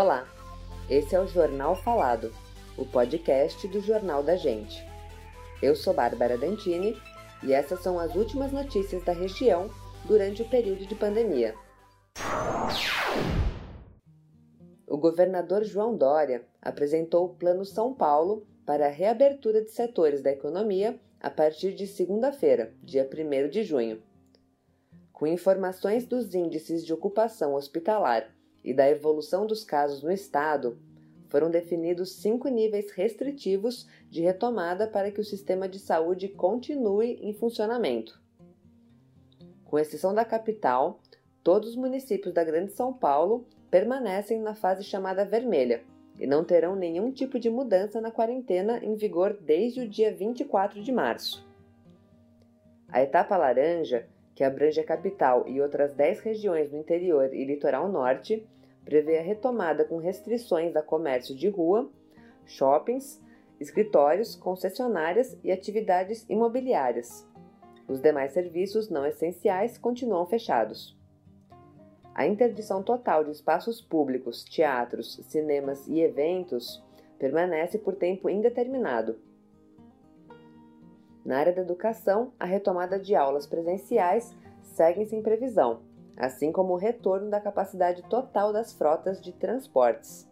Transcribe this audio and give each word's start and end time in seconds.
Olá, 0.00 0.28
esse 0.88 1.16
é 1.16 1.20
o 1.20 1.26
Jornal 1.26 1.74
Falado, 1.74 2.32
o 2.76 2.86
podcast 2.86 3.66
do 3.66 3.80
Jornal 3.80 4.22
da 4.22 4.36
Gente. 4.36 4.80
Eu 5.60 5.74
sou 5.74 5.92
Bárbara 5.92 6.38
Dantini 6.38 6.96
e 7.42 7.52
essas 7.52 7.80
são 7.82 7.98
as 7.98 8.14
últimas 8.14 8.52
notícias 8.52 9.02
da 9.02 9.10
região 9.10 9.68
durante 10.04 10.40
o 10.40 10.48
período 10.48 10.86
de 10.86 10.94
pandemia. 10.94 11.52
O 14.86 14.96
governador 14.96 15.64
João 15.64 15.96
Dória 15.96 16.46
apresentou 16.62 17.24
o 17.24 17.34
Plano 17.34 17.64
São 17.64 17.92
Paulo 17.92 18.46
para 18.64 18.86
a 18.86 18.90
reabertura 18.90 19.64
de 19.64 19.72
setores 19.72 20.22
da 20.22 20.30
economia 20.30 20.96
a 21.18 21.28
partir 21.28 21.74
de 21.74 21.88
segunda-feira, 21.88 22.72
dia 22.84 23.02
1 23.12 23.48
de 23.48 23.64
junho. 23.64 24.00
Com 25.12 25.26
informações 25.26 26.06
dos 26.06 26.36
índices 26.36 26.86
de 26.86 26.92
ocupação 26.92 27.54
hospitalar 27.54 28.37
e 28.68 28.74
da 28.74 28.88
evolução 28.88 29.46
dos 29.46 29.64
casos 29.64 30.02
no 30.02 30.12
estado, 30.12 30.78
foram 31.28 31.50
definidos 31.50 32.12
cinco 32.16 32.48
níveis 32.48 32.90
restritivos 32.90 33.86
de 34.10 34.20
retomada 34.20 34.86
para 34.86 35.10
que 35.10 35.20
o 35.20 35.24
sistema 35.24 35.68
de 35.68 35.78
saúde 35.78 36.28
continue 36.28 37.18
em 37.22 37.32
funcionamento. 37.32 38.20
Com 39.64 39.78
exceção 39.78 40.14
da 40.14 40.24
capital, 40.24 41.00
todos 41.42 41.70
os 41.70 41.76
municípios 41.76 42.32
da 42.32 42.44
Grande 42.44 42.72
São 42.72 42.92
Paulo 42.92 43.46
permanecem 43.70 44.40
na 44.40 44.54
fase 44.54 44.82
chamada 44.82 45.24
vermelha 45.24 45.82
e 46.18 46.26
não 46.26 46.44
terão 46.44 46.74
nenhum 46.74 47.10
tipo 47.10 47.38
de 47.38 47.48
mudança 47.48 48.00
na 48.00 48.10
quarentena 48.10 48.82
em 48.82 48.96
vigor 48.96 49.34
desde 49.40 49.80
o 49.80 49.88
dia 49.88 50.12
24 50.12 50.82
de 50.82 50.90
março. 50.90 51.46
A 52.88 53.02
etapa 53.02 53.36
laranja, 53.36 54.06
que 54.34 54.42
abrange 54.42 54.80
a 54.80 54.84
capital 54.84 55.46
e 55.46 55.60
outras 55.60 55.92
10 55.94 56.20
regiões 56.20 56.70
do 56.70 56.76
interior 56.76 57.34
e 57.34 57.44
litoral 57.44 57.88
norte, 57.88 58.46
prevê 58.88 59.18
a 59.18 59.22
retomada 59.22 59.84
com 59.84 59.98
restrições 59.98 60.74
a 60.74 60.80
comércio 60.80 61.36
de 61.36 61.46
rua, 61.46 61.90
shoppings, 62.46 63.22
escritórios, 63.60 64.34
concessionárias 64.34 65.36
e 65.44 65.52
atividades 65.52 66.24
imobiliárias. 66.26 67.28
Os 67.86 68.00
demais 68.00 68.32
serviços 68.32 68.88
não 68.88 69.04
essenciais 69.04 69.76
continuam 69.76 70.24
fechados. 70.24 70.98
A 72.14 72.26
interdição 72.26 72.82
total 72.82 73.24
de 73.24 73.30
espaços 73.30 73.78
públicos, 73.82 74.42
teatros, 74.42 75.20
cinemas 75.24 75.86
e 75.86 76.00
eventos 76.00 76.82
permanece 77.18 77.78
por 77.78 77.94
tempo 77.94 78.30
indeterminado. 78.30 79.18
Na 81.26 81.40
área 81.40 81.52
da 81.52 81.60
educação, 81.60 82.32
a 82.40 82.46
retomada 82.46 82.98
de 82.98 83.14
aulas 83.14 83.46
presenciais 83.46 84.34
segue 84.62 85.04
sem 85.04 85.20
previsão, 85.20 85.82
assim 86.18 86.50
como 86.50 86.72
o 86.72 86.76
retorno 86.76 87.30
da 87.30 87.40
capacidade 87.40 88.02
total 88.08 88.52
das 88.52 88.72
frotas 88.72 89.20
de 89.22 89.32
transportes. 89.32 90.28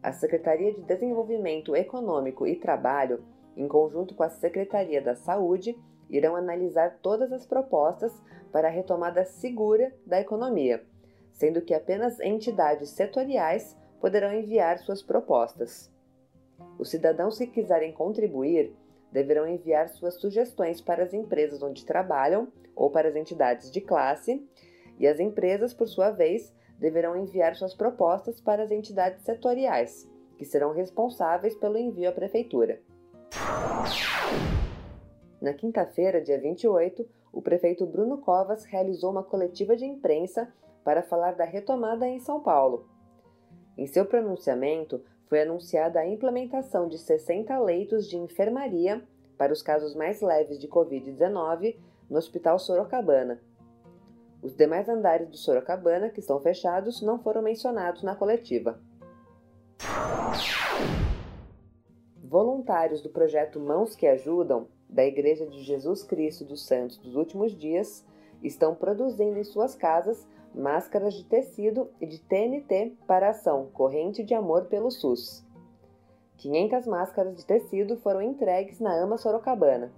A 0.00 0.12
Secretaria 0.12 0.72
de 0.72 0.82
Desenvolvimento 0.82 1.74
Econômico 1.74 2.46
e 2.46 2.54
Trabalho, 2.54 3.24
em 3.56 3.66
conjunto 3.66 4.14
com 4.14 4.22
a 4.22 4.28
Secretaria 4.28 5.02
da 5.02 5.16
Saúde, 5.16 5.76
irão 6.08 6.36
analisar 6.36 6.98
todas 7.02 7.32
as 7.32 7.44
propostas 7.44 8.12
para 8.52 8.68
a 8.68 8.70
retomada 8.70 9.24
segura 9.24 9.92
da 10.06 10.20
economia, 10.20 10.84
sendo 11.32 11.60
que 11.60 11.74
apenas 11.74 12.20
entidades 12.20 12.90
setoriais 12.90 13.76
poderão 14.00 14.32
enviar 14.32 14.78
suas 14.78 15.02
propostas. 15.02 15.92
Os 16.78 16.90
cidadãos 16.90 17.38
que 17.38 17.46
quiserem 17.48 17.92
contribuir 17.92 18.72
deverão 19.12 19.46
enviar 19.46 19.88
suas 19.88 20.14
sugestões 20.20 20.80
para 20.80 21.02
as 21.02 21.14
empresas 21.14 21.62
onde 21.62 21.84
trabalham 21.84 22.48
ou 22.74 22.90
para 22.90 23.08
as 23.08 23.16
entidades 23.16 23.70
de 23.70 23.80
classe, 23.80 24.46
e 24.98 25.06
as 25.06 25.20
empresas, 25.20 25.72
por 25.74 25.88
sua 25.88 26.10
vez, 26.10 26.54
deverão 26.78 27.16
enviar 27.16 27.54
suas 27.54 27.74
propostas 27.74 28.40
para 28.40 28.62
as 28.62 28.70
entidades 28.70 29.22
setoriais, 29.24 30.08
que 30.36 30.44
serão 30.44 30.72
responsáveis 30.72 31.54
pelo 31.54 31.78
envio 31.78 32.08
à 32.08 32.12
prefeitura. 32.12 32.80
Na 35.40 35.52
quinta-feira, 35.54 36.20
dia 36.20 36.40
28, 36.40 37.06
o 37.32 37.42
prefeito 37.42 37.86
Bruno 37.86 38.18
Covas 38.18 38.64
realizou 38.64 39.10
uma 39.10 39.22
coletiva 39.22 39.76
de 39.76 39.84
imprensa 39.84 40.52
para 40.82 41.02
falar 41.02 41.32
da 41.32 41.44
retomada 41.44 42.06
em 42.06 42.18
São 42.18 42.40
Paulo. 42.40 42.88
Em 43.76 43.86
seu 43.86 44.06
pronunciamento, 44.06 45.02
foi 45.26 45.42
anunciada 45.42 46.00
a 46.00 46.06
implementação 46.06 46.88
de 46.88 46.98
60 46.98 47.58
leitos 47.60 48.08
de 48.08 48.16
enfermaria 48.16 49.02
para 49.36 49.52
os 49.52 49.62
casos 49.62 49.94
mais 49.94 50.20
leves 50.20 50.58
de 50.58 50.68
Covid-19 50.68 51.76
no 52.08 52.16
Hospital 52.16 52.58
Sorocabana. 52.58 53.40
Os 54.42 54.54
demais 54.54 54.88
andares 54.88 55.28
do 55.28 55.36
Sorocabana, 55.36 56.08
que 56.08 56.20
estão 56.20 56.40
fechados, 56.40 57.02
não 57.02 57.18
foram 57.18 57.42
mencionados 57.42 58.02
na 58.02 58.14
coletiva. 58.14 58.80
Voluntários 62.22 63.02
do 63.02 63.08
projeto 63.08 63.58
Mãos 63.58 63.96
que 63.96 64.06
Ajudam 64.06 64.68
da 64.88 65.04
Igreja 65.04 65.46
de 65.46 65.62
Jesus 65.62 66.02
Cristo 66.02 66.44
dos 66.44 66.64
Santos 66.64 66.96
dos 66.98 67.16
Últimos 67.16 67.56
Dias 67.56 68.04
estão 68.42 68.74
produzindo 68.74 69.38
em 69.38 69.44
suas 69.44 69.74
casas 69.74 70.26
máscaras 70.56 71.14
de 71.14 71.24
tecido 71.24 71.90
e 72.00 72.06
de 72.06 72.18
TNT 72.18 72.96
para 73.06 73.26
a 73.26 73.30
ação 73.30 73.68
Corrente 73.72 74.24
de 74.24 74.34
Amor 74.34 74.64
pelo 74.64 74.90
SUS. 74.90 75.44
500 76.38 76.86
máscaras 76.86 77.36
de 77.36 77.44
tecido 77.44 77.96
foram 77.98 78.22
entregues 78.22 78.80
na 78.80 78.92
AMA 79.02 79.18
Sorocabana. 79.18 79.92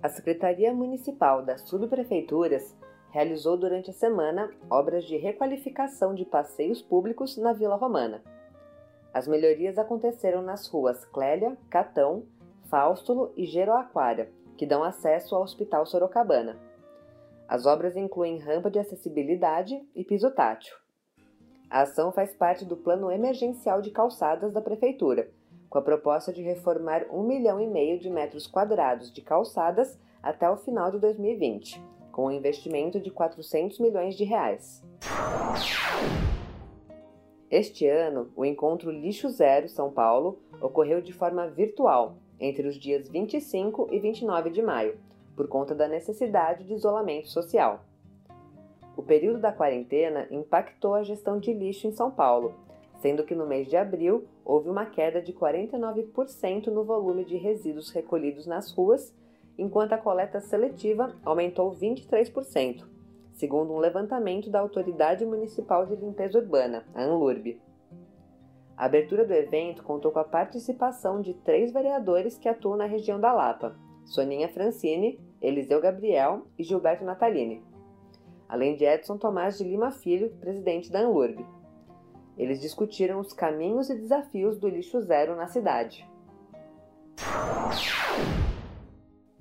A 0.00 0.08
Secretaria 0.08 0.72
Municipal 0.72 1.42
das 1.42 1.62
Subprefeituras 1.62 2.76
realizou 3.10 3.56
durante 3.56 3.90
a 3.90 3.94
semana 3.94 4.50
obras 4.70 5.04
de 5.04 5.16
requalificação 5.16 6.14
de 6.14 6.24
passeios 6.24 6.82
públicos 6.82 7.36
na 7.36 7.52
Vila 7.52 7.76
Romana. 7.76 8.22
As 9.12 9.26
melhorias 9.26 9.78
aconteceram 9.78 10.42
nas 10.42 10.66
ruas 10.66 11.04
Clélia, 11.06 11.56
Catão, 11.70 12.24
Faustulo 12.64 13.32
e 13.36 13.46
Geroaquara, 13.46 14.30
que 14.56 14.66
dão 14.66 14.82
acesso 14.82 15.34
ao 15.34 15.42
Hospital 15.42 15.86
Sorocabana. 15.86 16.73
As 17.46 17.66
obras 17.66 17.96
incluem 17.96 18.38
rampa 18.38 18.70
de 18.70 18.78
acessibilidade 18.78 19.78
e 19.94 20.02
piso 20.02 20.30
tátil. 20.30 20.74
A 21.68 21.82
ação 21.82 22.10
faz 22.10 22.34
parte 22.34 22.64
do 22.64 22.76
Plano 22.76 23.10
Emergencial 23.10 23.82
de 23.82 23.90
Calçadas 23.90 24.52
da 24.52 24.62
Prefeitura, 24.62 25.30
com 25.68 25.78
a 25.78 25.82
proposta 25.82 26.32
de 26.32 26.42
reformar 26.42 27.04
um 27.10 27.22
milhão 27.22 27.60
e 27.60 27.66
meio 27.66 27.98
de 27.98 28.08
metros 28.08 28.46
quadrados 28.46 29.12
de 29.12 29.20
calçadas 29.20 29.98
até 30.22 30.48
o 30.48 30.56
final 30.56 30.90
de 30.90 30.98
2020, 30.98 31.82
com 32.10 32.26
um 32.26 32.30
investimento 32.30 32.98
de 32.98 33.10
400 33.10 33.78
milhões 33.78 34.14
de 34.14 34.24
reais. 34.24 34.82
Este 37.50 37.86
ano, 37.86 38.32
o 38.34 38.44
encontro 38.44 38.90
Lixo 38.90 39.28
Zero 39.28 39.68
São 39.68 39.90
Paulo 39.92 40.40
ocorreu 40.60 41.02
de 41.02 41.12
forma 41.12 41.46
virtual 41.48 42.16
entre 42.40 42.66
os 42.66 42.76
dias 42.76 43.08
25 43.08 43.88
e 43.92 43.98
29 43.98 44.50
de 44.50 44.62
maio, 44.62 44.98
por 45.36 45.48
conta 45.48 45.74
da 45.74 45.88
necessidade 45.88 46.64
de 46.64 46.74
isolamento 46.74 47.28
social. 47.28 47.84
O 48.96 49.02
período 49.02 49.40
da 49.40 49.52
quarentena 49.52 50.26
impactou 50.30 50.94
a 50.94 51.02
gestão 51.02 51.38
de 51.38 51.52
lixo 51.52 51.86
em 51.86 51.92
São 51.92 52.10
Paulo, 52.10 52.54
sendo 53.00 53.24
que 53.24 53.34
no 53.34 53.46
mês 53.46 53.68
de 53.68 53.76
abril 53.76 54.24
houve 54.44 54.68
uma 54.68 54.86
queda 54.86 55.20
de 55.20 55.32
49% 55.32 56.68
no 56.68 56.84
volume 56.84 57.24
de 57.24 57.36
resíduos 57.36 57.90
recolhidos 57.90 58.46
nas 58.46 58.70
ruas, 58.72 59.12
enquanto 59.58 59.92
a 59.92 59.98
coleta 59.98 60.40
seletiva 60.40 61.14
aumentou 61.24 61.72
23% 61.72 62.94
segundo 63.34 63.72
um 63.72 63.78
levantamento 63.78 64.48
da 64.48 64.60
Autoridade 64.60 65.26
Municipal 65.26 65.86
de 65.86 65.96
Limpeza 65.96 66.38
Urbana, 66.38 66.84
a 66.94 67.02
ANLURB. 67.02 67.60
A 68.76 68.86
abertura 68.86 69.24
do 69.24 69.32
evento 69.32 69.82
contou 69.82 70.10
com 70.10 70.18
a 70.18 70.24
participação 70.24 71.20
de 71.20 71.34
três 71.34 71.72
vereadores 71.72 72.38
que 72.38 72.48
atuam 72.48 72.76
na 72.76 72.86
região 72.86 73.20
da 73.20 73.32
Lapa: 73.32 73.76
Soninha 74.04 74.48
Francini, 74.48 75.20
Eliseu 75.40 75.80
Gabriel 75.80 76.46
e 76.58 76.62
Gilberto 76.62 77.04
Natalini, 77.04 77.62
além 78.48 78.76
de 78.76 78.84
Edson 78.84 79.18
Tomás 79.18 79.58
de 79.58 79.64
Lima 79.64 79.90
Filho, 79.90 80.30
presidente 80.40 80.90
da 80.90 81.00
ANLURB. 81.00 81.44
Eles 82.36 82.60
discutiram 82.60 83.20
os 83.20 83.32
caminhos 83.32 83.88
e 83.90 83.94
desafios 83.94 84.58
do 84.58 84.68
lixo 84.68 85.00
zero 85.00 85.36
na 85.36 85.46
cidade. 85.46 86.08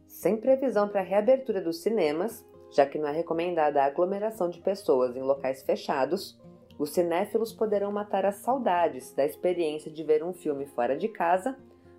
Sem 0.07 0.37
previsão 0.37 0.87
para 0.87 1.01
a 1.01 1.03
reabertura 1.03 1.61
dos 1.61 1.81
cinemas, 1.81 2.45
já 2.71 2.85
que 2.85 2.97
não 2.97 3.07
é 3.07 3.11
recomendada 3.11 3.81
a 3.81 3.85
aglomeração 3.85 4.49
de 4.49 4.59
pessoas 4.59 5.15
em 5.15 5.21
locais 5.21 5.63
fechados, 5.63 6.39
os 6.77 6.91
cinéfilos 6.91 7.53
poderão 7.53 7.91
matar 7.91 8.25
as 8.25 8.37
saudades 8.37 9.13
da 9.13 9.25
experiência 9.25 9.91
de 9.91 10.03
ver 10.03 10.23
um 10.23 10.33
filme 10.33 10.65
fora 10.67 10.97
de 10.97 11.07
casa 11.07 11.57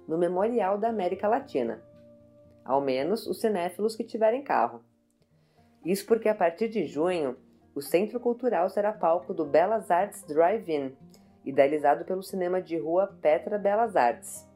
no 0.09 0.19
Memorial 0.19 0.79
da 0.79 0.89
América 0.89 1.29
Latina. 1.29 1.83
Ao 2.65 2.81
menos 2.81 3.27
os 3.27 3.41
cinéfilos 3.41 3.95
que 3.95 4.05
tiverem 4.05 4.43
carro. 4.43 4.83
Isso 5.85 6.07
porque 6.07 6.29
a 6.29 6.35
partir 6.35 6.69
de 6.69 6.87
junho, 6.87 7.37
o 7.75 7.83
Centro 7.83 8.19
Cultural 8.19 8.71
será 8.71 8.93
palco 8.93 9.35
do 9.35 9.45
Belas 9.45 9.91
Artes 9.91 10.23
Drive-In, 10.23 10.97
idealizado 11.45 12.05
pelo 12.05 12.23
cinema 12.23 12.63
de 12.63 12.79
rua 12.79 13.19
Petra 13.21 13.59
Belas 13.59 13.97
Artes. 13.97 14.49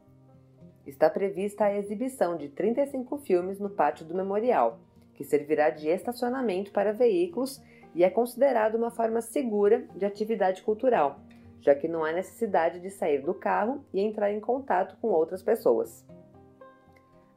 Está 0.86 1.10
prevista 1.10 1.64
a 1.64 1.76
exibição 1.76 2.36
de 2.36 2.48
35 2.48 3.18
filmes 3.18 3.58
no 3.58 3.68
pátio 3.68 4.06
do 4.06 4.14
memorial, 4.14 4.80
que 5.12 5.22
servirá 5.22 5.68
de 5.68 5.88
estacionamento 5.88 6.72
para 6.72 6.94
veículos 6.94 7.60
e 7.94 8.04
é 8.04 8.08
considerado 8.08 8.76
uma 8.76 8.90
forma 8.90 9.20
segura 9.20 9.84
de 9.94 10.06
atividade 10.06 10.62
cultural, 10.62 11.20
já 11.60 11.74
que 11.74 11.88
não 11.88 12.04
há 12.04 12.12
necessidade 12.12 12.80
de 12.80 12.88
sair 12.88 13.20
do 13.20 13.34
carro 13.34 13.84
e 13.92 14.00
entrar 14.00 14.32
em 14.32 14.40
contato 14.40 14.96
com 15.00 15.08
outras 15.08 15.42
pessoas. 15.42 16.06